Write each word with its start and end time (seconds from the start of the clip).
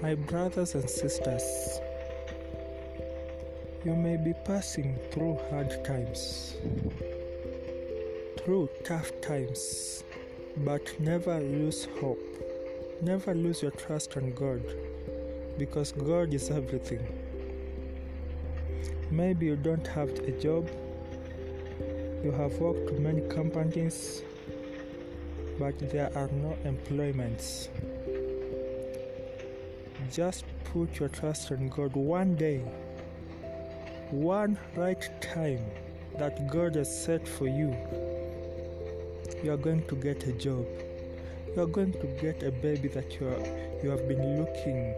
My 0.00 0.14
brothers 0.14 0.74
and 0.74 0.88
sisters, 0.88 1.80
you 3.84 3.94
may 3.94 4.16
be 4.16 4.32
passing 4.46 4.98
through 5.10 5.38
hard 5.50 5.84
times, 5.84 6.54
through 8.38 8.70
tough 8.84 9.12
times, 9.20 10.02
but 10.64 10.98
never 10.98 11.40
lose 11.40 11.88
hope. 12.00 12.22
Never 13.02 13.34
lose 13.34 13.60
your 13.60 13.72
trust 13.72 14.16
on 14.16 14.32
God 14.32 14.62
because 15.58 15.92
God 15.92 16.32
is 16.32 16.50
everything. 16.50 17.25
Maybe 19.10 19.46
you 19.46 19.56
don't 19.56 19.86
have 19.86 20.10
a 20.10 20.32
job, 20.32 20.68
you 22.24 22.32
have 22.32 22.58
worked 22.58 22.92
many 22.98 23.20
companies, 23.28 24.22
but 25.58 25.78
there 25.78 26.10
are 26.16 26.28
no 26.28 26.56
employments. 26.64 27.68
Just 30.12 30.44
put 30.64 30.98
your 30.98 31.08
trust 31.08 31.50
in 31.50 31.68
God 31.68 31.94
one 31.94 32.34
day, 32.34 32.58
one 34.10 34.58
right 34.74 35.22
time 35.22 35.64
that 36.18 36.48
God 36.48 36.74
has 36.74 37.04
set 37.04 37.28
for 37.28 37.46
you. 37.46 37.76
You 39.44 39.52
are 39.52 39.56
going 39.56 39.86
to 39.86 39.96
get 39.96 40.26
a 40.26 40.32
job. 40.32 40.66
You 41.54 41.62
are 41.62 41.66
going 41.66 41.92
to 41.92 42.06
get 42.20 42.42
a 42.42 42.50
baby 42.50 42.88
that 42.88 43.20
you, 43.20 43.28
are, 43.28 43.82
you 43.82 43.90
have 43.90 44.08
been 44.08 44.38
looking 44.38 44.94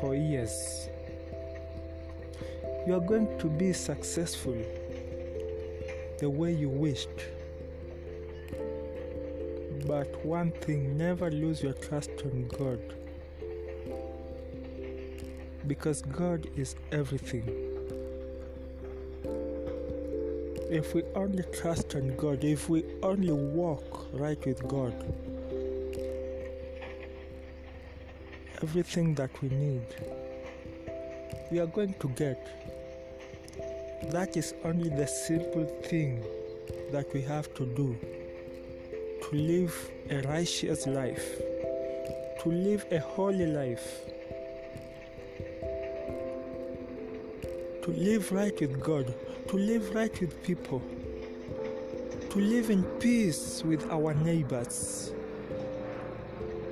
for 0.00 0.14
years. 0.14 0.88
You 2.84 2.96
are 2.96 3.00
going 3.00 3.38
to 3.38 3.46
be 3.46 3.72
successful 3.72 4.56
the 6.18 6.28
way 6.28 6.52
you 6.52 6.68
wished. 6.68 7.08
But 9.86 10.24
one 10.24 10.50
thing 10.50 10.96
never 10.96 11.30
lose 11.30 11.62
your 11.62 11.74
trust 11.74 12.10
on 12.24 12.48
God 12.58 12.80
because 15.66 16.02
God 16.02 16.48
is 16.56 16.74
everything. 16.90 17.44
If 20.70 20.94
we 20.94 21.04
only 21.14 21.44
trust 21.52 21.94
in 21.94 22.16
God, 22.16 22.42
if 22.42 22.68
we 22.68 22.84
only 23.02 23.32
walk 23.32 24.06
right 24.12 24.44
with 24.44 24.66
God, 24.66 24.94
everything 28.62 29.14
that 29.14 29.30
we 29.42 29.50
need, 29.50 29.86
we 31.50 31.60
are 31.60 31.66
going 31.66 31.94
to 32.00 32.08
get. 32.08 32.61
That 34.10 34.36
is 34.36 34.54
only 34.64 34.88
the 34.88 35.06
simple 35.06 35.64
thing 35.84 36.22
that 36.90 37.12
we 37.14 37.22
have 37.22 37.52
to 37.54 37.66
do 37.66 37.96
to 39.22 39.36
live 39.36 39.90
a 40.10 40.20
righteous 40.22 40.86
life, 40.86 41.38
to 42.42 42.48
live 42.48 42.84
a 42.90 42.98
holy 42.98 43.46
life. 43.46 44.02
to 47.82 47.90
live 47.90 48.30
right 48.30 48.60
with 48.60 48.80
God, 48.80 49.12
to 49.48 49.56
live 49.56 49.92
right 49.92 50.20
with 50.20 50.40
people, 50.44 50.80
to 52.30 52.38
live 52.38 52.70
in 52.70 52.84
peace 53.00 53.64
with 53.64 53.90
our 53.90 54.14
neighbors, 54.14 55.12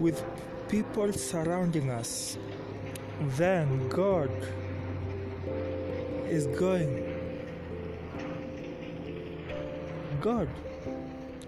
with 0.00 0.24
people 0.68 1.12
surrounding 1.12 1.90
us, 1.90 2.36
then 3.36 3.88
God 3.88 4.30
is 6.28 6.48
going. 6.58 7.15
God 10.20 10.48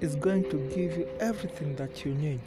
is 0.00 0.14
going 0.16 0.44
to 0.50 0.56
give 0.74 0.96
you 0.96 1.08
everything 1.20 1.74
that 1.76 2.04
you 2.04 2.14
need. 2.14 2.40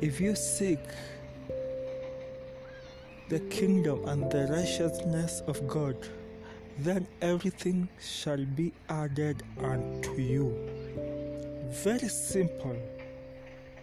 If 0.00 0.20
you 0.20 0.34
seek 0.34 0.78
the 3.28 3.40
kingdom 3.50 4.08
and 4.08 4.30
the 4.30 4.46
righteousness 4.46 5.42
of 5.46 5.66
God, 5.68 5.96
then 6.78 7.06
everything 7.20 7.88
shall 8.00 8.44
be 8.44 8.72
added 8.88 9.42
unto 9.58 10.12
you. 10.12 10.54
Very 11.82 12.08
simple. 12.08 12.76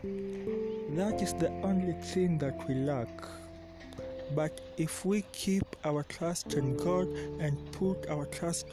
That 0.03 1.21
is 1.21 1.33
the 1.33 1.49
only 1.63 1.93
thing 2.01 2.37
that 2.37 2.67
we 2.67 2.75
lack. 2.75 3.09
But 4.33 4.59
if 4.77 5.05
we 5.05 5.23
keep 5.31 5.63
our 5.83 6.03
trust 6.03 6.53
in 6.55 6.75
God 6.77 7.07
and 7.39 7.71
put 7.71 8.09
our 8.09 8.25
trust 8.25 8.67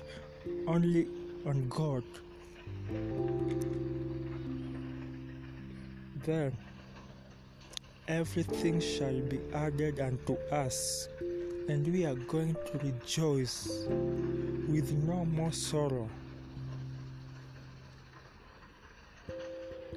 only 0.66 1.06
on 1.46 1.68
God, 1.68 2.04
then 6.24 6.56
everything 8.08 8.80
shall 8.80 9.20
be 9.20 9.40
added 9.54 10.00
unto 10.00 10.34
us, 10.50 11.08
and 11.68 11.86
we 11.86 12.06
are 12.06 12.14
going 12.14 12.54
to 12.54 12.78
rejoice 12.78 13.86
with 14.68 14.90
no 15.06 15.24
more 15.24 15.52
sorrow. 15.52 16.08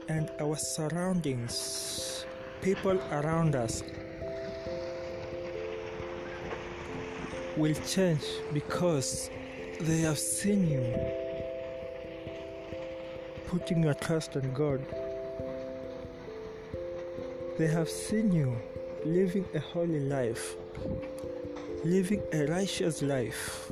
And 0.07 0.29
our 0.39 0.55
surroundings, 0.55 2.25
people 2.61 2.99
around 3.11 3.55
us, 3.55 3.81
will 7.57 7.73
change 7.87 8.25
because 8.53 9.29
they 9.79 9.99
have 9.99 10.19
seen 10.19 10.67
you 10.69 10.83
putting 13.47 13.83
your 13.83 13.93
trust 13.93 14.35
in 14.35 14.53
God. 14.53 14.85
They 17.57 17.67
have 17.67 17.89
seen 17.89 18.33
you 18.33 18.57
living 19.05 19.45
a 19.53 19.59
holy 19.59 20.01
life, 20.01 20.55
living 21.85 22.21
a 22.33 22.45
righteous 22.47 23.01
life. 23.01 23.71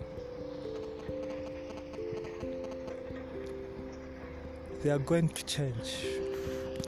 They 4.81 4.89
are 4.89 4.99
going 4.99 5.29
to 5.29 5.45
change. 5.45 6.05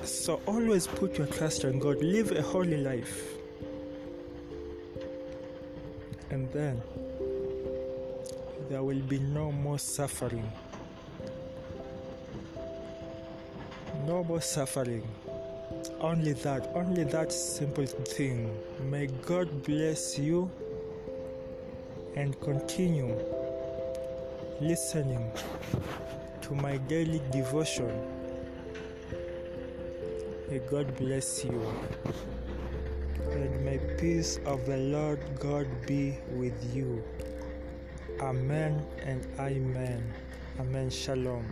So 0.04 0.40
always 0.46 0.88
put 0.88 1.18
your 1.18 1.28
trust 1.28 1.64
in 1.66 1.80
God, 1.80 2.02
live 2.02 2.32
a 2.32 2.42
holy 2.42 2.78
life. 2.78 3.36
And 6.30 6.52
then 6.52 6.82
there 8.70 8.84
will 8.84 9.02
be 9.02 9.20
no 9.20 9.52
more 9.52 9.80
suffering. 9.80 10.52
No 14.06 14.24
more 14.24 14.42
suffering. 14.42 15.08
Only 16.00 16.34
that, 16.34 16.70
only 16.76 17.04
that 17.06 17.32
simple 17.32 17.86
thing. 17.86 18.56
May 18.90 19.08
God 19.08 19.64
bless 19.64 20.20
you 20.20 20.50
and 22.16 22.40
continue 22.42 23.18
listening 24.62 25.32
to 26.42 26.56
my 26.56 26.78
daily 26.78 27.22
devotion. 27.32 27.92
May 30.50 30.60
God 30.60 30.96
bless 30.98 31.44
you. 31.44 31.62
And 33.36 33.66
may 33.66 33.78
peace 34.00 34.40
of 34.46 34.66
the 34.66 34.78
Lord 34.78 35.20
God 35.40 35.68
be 35.86 36.18
with 36.32 36.56
you. 36.74 37.04
Amen 38.22 38.82
and 39.04 39.28
amen. 39.38 40.02
Amen. 40.58 40.90
Shalom. 40.90 41.44